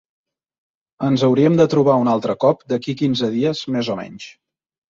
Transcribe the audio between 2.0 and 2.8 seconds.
un altre cop